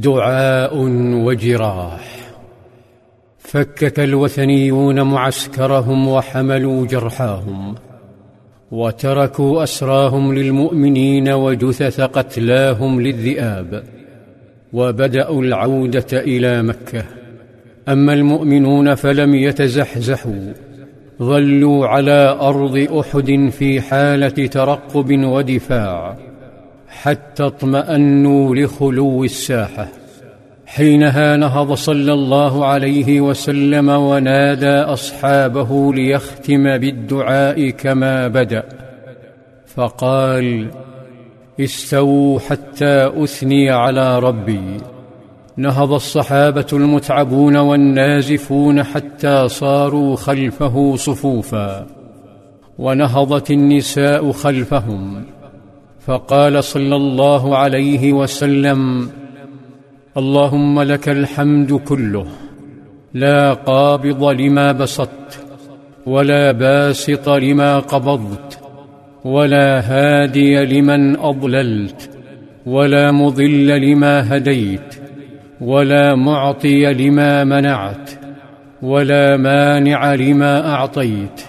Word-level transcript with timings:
دعاء 0.00 0.76
وجراح. 1.26 2.14
فكك 3.38 4.00
الوثنيون 4.00 5.02
معسكرهم 5.02 6.08
وحملوا 6.08 6.86
جرحاهم 6.86 7.74
وتركوا 8.70 9.62
أسراهم 9.62 10.34
للمؤمنين 10.34 11.28
وجثث 11.28 12.00
قتلاهم 12.00 13.00
للذئاب 13.00 13.82
وبدأوا 14.72 15.42
العودة 15.42 16.06
إلى 16.12 16.62
مكة. 16.62 17.04
أما 17.88 18.12
المؤمنون 18.12 18.94
فلم 18.94 19.34
يتزحزحوا 19.34 20.52
ظلوا 21.22 21.86
على 21.86 22.38
أرض 22.40 22.76
أحد 22.76 23.50
في 23.58 23.80
حالة 23.80 24.46
ترقب 24.46 25.24
ودفاع. 25.24 26.16
حتى 27.02 27.42
اطمأنوا 27.42 28.56
لخلو 28.56 29.24
الساحة. 29.24 29.88
حينها 30.66 31.36
نهض 31.36 31.72
صلى 31.72 32.12
الله 32.12 32.66
عليه 32.66 33.20
وسلم 33.20 33.88
ونادى 33.88 34.66
أصحابه 34.66 35.94
ليختم 35.94 36.78
بالدعاء 36.78 37.70
كما 37.70 38.28
بدأ. 38.28 38.62
فقال 39.66 40.70
استووا 41.60 42.40
حتى 42.40 43.10
أثني 43.24 43.70
على 43.70 44.18
ربي. 44.18 44.76
نهض 45.56 45.92
الصحابة 45.92 46.66
المتعبون 46.72 47.56
والنازفون 47.56 48.82
حتى 48.82 49.48
صاروا 49.48 50.16
خلفه 50.16 50.96
صفوفا. 50.96 51.86
ونهضت 52.78 53.50
النساء 53.50 54.32
خلفهم. 54.32 55.33
فقال 56.06 56.64
صلى 56.64 56.96
الله 56.96 57.56
عليه 57.56 58.12
وسلم 58.12 59.08
اللهم 60.16 60.82
لك 60.82 61.08
الحمد 61.08 61.72
كله 61.72 62.26
لا 63.14 63.52
قابض 63.52 64.24
لما 64.24 64.72
بسطت 64.72 65.38
ولا 66.06 66.52
باسط 66.52 67.28
لما 67.28 67.78
قبضت 67.78 68.58
ولا 69.24 69.80
هادي 69.80 70.64
لمن 70.64 71.16
أضللت 71.16 72.10
ولا 72.66 73.12
مضل 73.12 73.66
لما 73.80 74.36
هديت 74.36 74.94
ولا 75.60 76.14
معطي 76.14 76.92
لما 76.94 77.44
منعت 77.44 78.10
ولا 78.82 79.36
مانع 79.36 80.14
لما 80.14 80.70
أعطيت 80.74 81.42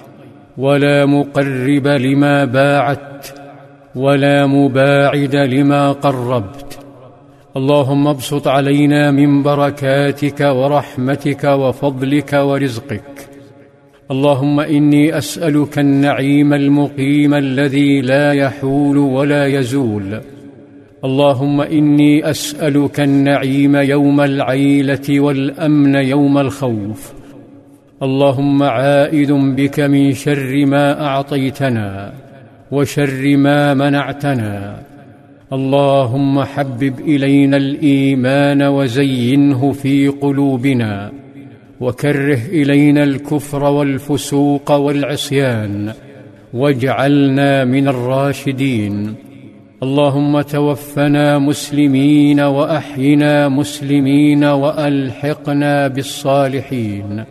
ولا 0.57 1.05
مقرب 1.05 1.87
لما 1.87 2.45
باعدت 2.45 3.34
ولا 3.95 4.47
مباعد 4.47 5.35
لما 5.35 5.91
قربت. 5.91 6.79
اللهم 7.57 8.07
ابسط 8.07 8.47
علينا 8.47 9.11
من 9.11 9.43
بركاتك 9.43 10.39
ورحمتك 10.39 11.43
وفضلك 11.43 12.33
ورزقك. 12.33 13.29
اللهم 14.11 14.59
إني 14.59 15.17
أسألك 15.17 15.79
النعيم 15.79 16.53
المقيم 16.53 17.33
الذي 17.33 18.01
لا 18.01 18.31
يحول 18.31 18.97
ولا 18.97 19.45
يزول. 19.45 20.21
اللهم 21.03 21.61
إني 21.61 22.29
أسألك 22.29 22.99
النعيم 22.99 23.75
يوم 23.75 24.21
العيلة 24.21 25.19
والأمن 25.19 25.95
يوم 25.95 26.37
الخوف. 26.37 27.13
اللهم 28.03 28.63
عائد 28.63 29.31
بك 29.31 29.79
من 29.79 30.13
شر 30.13 30.65
ما 30.65 31.05
أعطيتنا. 31.05 32.13
وشر 32.75 33.37
ما 33.37 33.73
منعتنا. 33.73 34.75
اللهم 35.53 36.43
حبب 36.43 36.99
إلينا 36.99 37.57
الإيمان 37.57 38.61
وزينه 38.61 39.71
في 39.71 40.07
قلوبنا 40.07 41.11
وكره 41.79 42.39
إلينا 42.49 43.03
الكفر 43.03 43.63
والفسوق 43.63 44.71
والعصيان 44.71 45.93
واجعلنا 46.53 47.65
من 47.65 47.87
الراشدين. 47.87 49.15
اللهم 49.83 50.41
توفنا 50.41 51.39
مسلمين 51.39 52.39
وأحينا 52.39 53.49
مسلمين 53.49 54.43
وألحقنا 54.43 55.87
بالصالحين. 55.87 57.23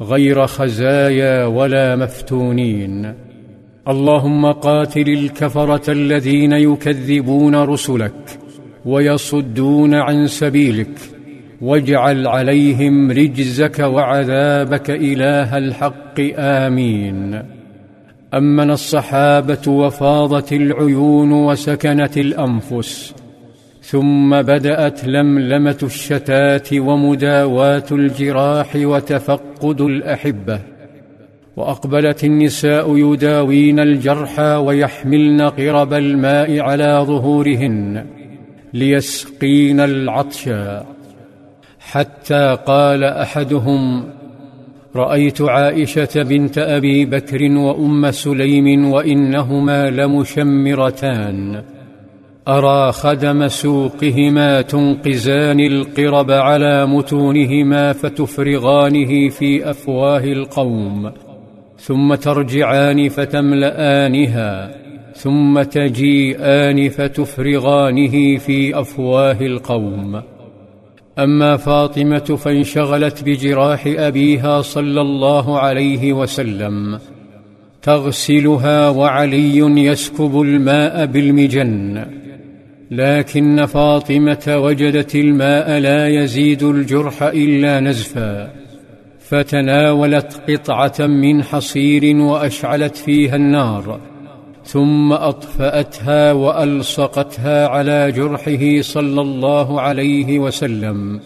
غير 0.00 0.46
خزايا 0.46 1.44
ولا 1.44 1.96
مفتونين. 1.96 3.29
اللهم 3.88 4.52
قاتل 4.52 5.08
الكفرة 5.08 5.92
الذين 5.92 6.52
يكذبون 6.52 7.54
رسلك 7.54 8.38
ويصدون 8.86 9.94
عن 9.94 10.26
سبيلك 10.26 10.98
واجعل 11.60 12.26
عليهم 12.26 13.10
رجزك 13.10 13.78
وعذابك 13.78 14.90
إله 14.90 15.58
الحق 15.58 16.20
آمين. 16.38 17.42
أمن 18.34 18.70
الصحابة 18.70 19.68
وفاضت 19.68 20.52
العيون 20.52 21.32
وسكنت 21.32 22.18
الأنفس 22.18 23.14
ثم 23.82 24.42
بدأت 24.42 25.04
لملمة 25.04 25.78
الشتات 25.82 26.72
ومداواة 26.72 27.84
الجراح 27.92 28.76
وتفقد 28.76 29.80
الأحبة. 29.80 30.69
وأقبلت 31.60 32.24
النساء 32.24 32.96
يداوين 32.96 33.80
الجرحى 33.80 34.54
ويحملن 34.66 35.40
قرب 35.40 35.92
الماء 35.92 36.60
على 36.60 37.04
ظهورهن 37.06 38.06
ليسقين 38.72 39.80
العطشا 39.80 40.86
حتى 41.80 42.58
قال 42.66 43.04
أحدهم 43.04 44.04
رأيت 44.96 45.42
عائشة 45.42 46.22
بنت 46.22 46.58
أبي 46.58 47.04
بكر 47.04 47.42
وأم 47.42 48.10
سليم 48.10 48.92
وإنهما 48.92 49.90
لمشمرتان. 49.90 51.62
أرى 52.48 52.92
خدم 52.92 53.48
سوقهما 53.48 54.62
تنقزان 54.62 55.60
القرب 55.60 56.30
على 56.30 56.86
متونهما 56.86 57.92
فتفرغانه 57.92 59.28
في 59.28 59.70
أفواه 59.70 60.24
القوم. 60.24 61.29
ثم 61.80 62.14
ترجعان 62.14 63.08
فتملانها 63.08 64.74
ثم 65.14 65.62
تجيئان 65.62 66.88
فتفرغانه 66.88 68.38
في 68.38 68.80
أفواه 68.80 69.40
القوم. 69.40 70.22
أما 71.18 71.56
فاطمة 71.56 72.18
فانشغلت 72.18 73.24
بجراح 73.24 73.84
أبيها 73.86 74.62
صلى 74.62 75.00
الله 75.00 75.58
عليه 75.58 76.12
وسلم 76.12 76.98
تغسلها 77.82 78.88
وعلي 78.88 79.58
يسكب 79.58 80.40
الماء 80.40 81.06
بالمجن. 81.06 82.04
لكن 82.90 83.66
فاطمة 83.66 84.56
وجدت 84.56 85.14
الماء 85.14 85.78
لا 85.78 86.08
يزيد 86.08 86.62
الجرح 86.62 87.22
إلا 87.22 87.80
نزفا. 87.80 88.50
فتناولت 89.30 90.40
قطعة 90.50 91.06
من 91.06 91.42
حصير 91.42 92.16
وأشعلت 92.16 92.96
فيها 92.96 93.36
النار 93.36 94.00
ثم 94.64 95.12
أطفأتها 95.12 96.32
وألصقتها 96.32 97.68
على 97.68 98.12
جرحه 98.12 98.80
صلى 98.80 99.20
الله 99.20 99.80
عليه 99.80 100.38
وسلم 100.38 101.20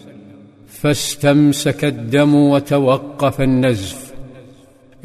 فاستمسك 0.67 1.85
الدم 1.85 2.35
وتوقف 2.35 3.41
النزف. 3.41 4.13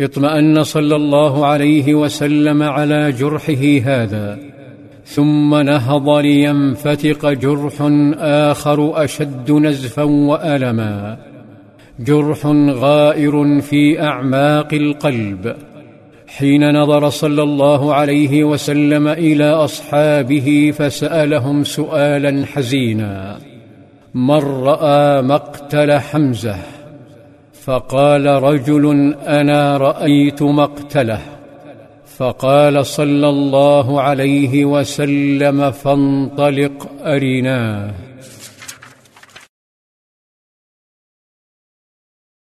اطمأن 0.00 0.64
صلى 0.64 0.96
الله 0.96 1.46
عليه 1.46 1.94
وسلم 1.94 2.62
على 2.62 3.12
جرحه 3.12 3.80
هذا 3.84 4.38
ثم 5.04 5.54
نهض 5.54 6.08
لينفتق 6.08 7.30
جرح 7.30 7.74
آخر 8.18 9.04
أشد 9.04 9.50
نزفا 9.50 10.02
وألما. 10.02 11.29
جرح 12.00 12.46
غائر 12.70 13.60
في 13.60 14.02
أعماق 14.02 14.74
القلب. 14.74 15.56
حين 16.26 16.74
نظر 16.74 17.08
صلى 17.08 17.42
الله 17.42 17.94
عليه 17.94 18.44
وسلم 18.44 19.08
إلى 19.08 19.50
أصحابه 19.50 20.72
فسألهم 20.76 21.64
سؤالا 21.64 22.46
حزينا. 22.46 23.38
من 24.14 24.64
رأى 24.64 25.22
مقتل 25.22 25.98
حمزة؟ 25.98 26.56
فقال 27.64 28.26
رجل 28.26 29.14
أنا 29.26 29.76
رأيت 29.76 30.42
مقتله. 30.42 31.20
فقال 32.16 32.86
صلى 32.86 33.28
الله 33.28 34.00
عليه 34.00 34.64
وسلم 34.64 35.70
فانطلق 35.70 36.88
أرناه. 37.02 37.90